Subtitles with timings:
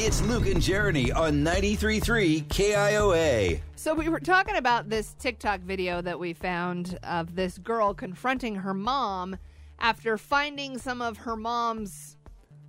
[0.00, 3.60] It's Luke and Jeremy on 93.3 KIOA.
[3.74, 8.54] So we were talking about this TikTok video that we found of this girl confronting
[8.54, 9.36] her mom
[9.80, 12.16] after finding some of her mom's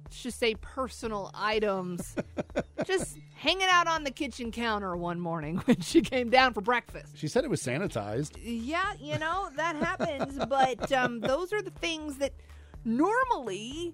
[0.06, 2.16] let's just say personal items
[2.86, 7.16] just hanging out on the kitchen counter one morning when she came down for breakfast.
[7.16, 8.38] She said it was sanitized.
[8.42, 12.34] Yeah, you know, that happens, but um, those are the things that
[12.84, 13.94] normally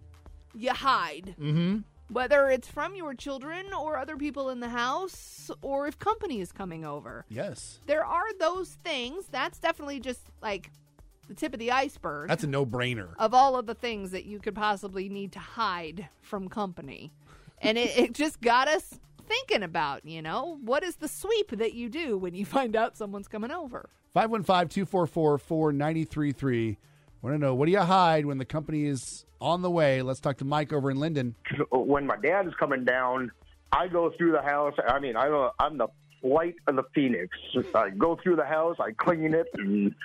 [0.54, 1.36] you hide.
[1.38, 1.80] Mm-hmm.
[2.10, 6.52] Whether it's from your children or other people in the house or if company is
[6.52, 7.26] coming over.
[7.30, 7.80] Yes.
[7.88, 9.26] There are those things.
[9.32, 10.70] That's definitely just like
[11.28, 13.16] the tip of the iceberg That's a no-brainer.
[13.18, 17.12] of all of the things that you could possibly need to hide from company.
[17.60, 21.74] And it, it just got us thinking about, you know, what is the sweep that
[21.74, 23.90] you do when you find out someone's coming over?
[24.16, 26.78] 515-244-4933.
[27.26, 30.04] Want to know what do you hide when the company is on the way?
[30.04, 31.34] Let's talk to Mike over in Linden.
[31.72, 33.32] when my dad is coming down,
[33.72, 34.76] I go through the house.
[34.88, 35.88] I mean, I'm, a, I'm the
[36.22, 37.36] flight of the phoenix.
[37.74, 39.96] I go through the house, I clean it, and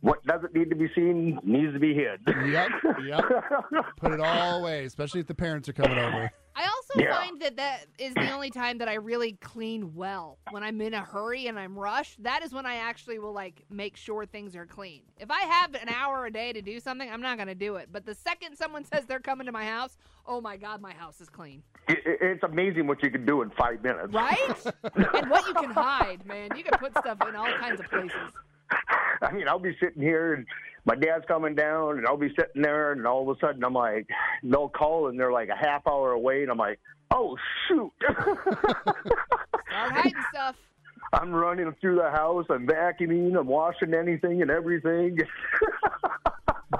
[0.00, 2.22] what doesn't need to be seen needs to be hid.
[2.26, 2.70] Yep,
[3.04, 3.24] yep.
[3.96, 6.28] Put it all away, especially if the parents are coming over.
[6.90, 7.14] I also Yeah.
[7.20, 10.38] find that that is the only time that I really clean well.
[10.50, 13.62] When I'm in a hurry and I'm rushed, that is when I actually will like
[13.70, 15.02] make sure things are clean.
[15.18, 17.76] If I have an hour a day to do something, I'm not going to do
[17.76, 17.88] it.
[17.92, 21.20] But the second someone says they're coming to my house, oh my god, my house
[21.20, 21.62] is clean.
[21.88, 24.12] It, it- it's amazing what you can do in five minutes.
[24.12, 24.66] Right?
[25.14, 26.50] and what you can hide, man.
[26.56, 28.16] You can put stuff in all kinds of places.
[29.22, 30.46] I mean, I'll be sitting here and
[30.84, 33.74] my dad's coming down, and I'll be sitting there, and all of a sudden I'm
[33.74, 34.06] like,
[34.42, 36.78] they'll call, and they're like a half hour away, and I'm like,
[37.12, 37.36] oh
[37.68, 37.92] shoot.
[38.08, 40.56] Start hiding stuff.
[41.12, 45.18] I'm running through the house, I'm vacuuming, I'm washing anything and everything.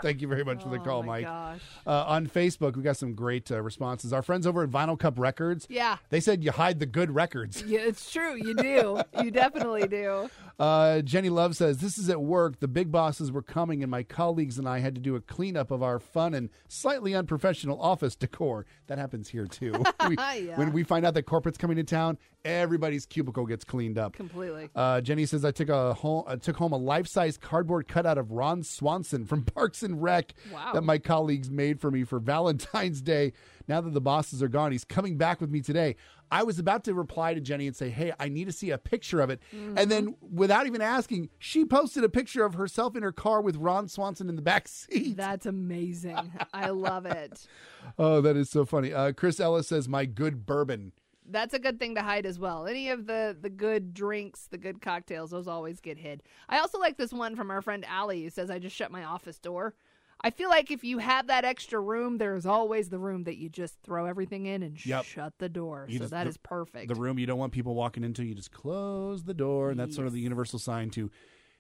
[0.03, 1.25] Thank you very much for the Oh call, my Mike.
[1.25, 1.61] gosh.
[1.87, 4.13] Uh, on Facebook, we got some great uh, responses.
[4.13, 5.97] Our friends over at Vinyl Cup Records, Yeah.
[6.11, 7.63] they said you hide the good records.
[7.67, 8.35] Yeah, it's true.
[8.37, 9.01] You do.
[9.23, 10.29] You definitely do.
[10.59, 12.59] Uh, Jenny Love says, This is at work.
[12.59, 15.71] The big bosses were coming, and my colleagues and I had to do a cleanup
[15.71, 18.67] of our fun and slightly unprofessional office decor.
[18.89, 19.73] That happens here, too.
[20.09, 20.57] We- Yeah.
[20.59, 24.15] When we find out that corporate's coming to town, everybody's cubicle gets cleaned up.
[24.15, 24.69] Completely.
[24.75, 28.19] Uh, Jenny says, I took, a home, I took home a life size cardboard cutout
[28.19, 30.73] of Ron Swanson from Parks and Rec Wow.
[30.75, 33.33] that my colleagues made for me for Valentine's Day.
[33.69, 35.97] Now that the bosses are gone, he's coming back with me today.
[36.31, 38.79] I was about to reply to Jenny and say, Hey, I need to see a
[38.79, 39.41] picture of it.
[39.53, 43.57] And then, without even asking, she posted a picture of herself in her car with
[43.57, 45.17] Ron Swanson in the back seat.
[45.17, 46.33] That's amazing.
[46.53, 47.47] I love it.
[47.99, 48.93] oh, that is so funny.
[48.93, 50.93] Uh, Chris Ellis says, My good bourbon.
[51.31, 52.67] That's a good thing to hide as well.
[52.67, 56.23] Any of the the good drinks, the good cocktails, those always get hid.
[56.49, 59.05] I also like this one from our friend Allie who says, "I just shut my
[59.05, 59.75] office door."
[60.21, 63.49] I feel like if you have that extra room, there's always the room that you
[63.49, 65.05] just throw everything in and Yep.
[65.05, 65.87] shut the door.
[65.89, 66.89] You so just- that the- is perfect.
[66.89, 69.71] The room you don't want people walking into, you just close the door.
[69.71, 71.11] And that's sort of the universal sign to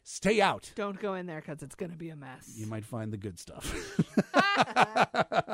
[0.02, 0.72] stay out.
[0.74, 2.54] Don't go in there because it's going to be a mess.
[2.56, 3.72] You might find the good stuff.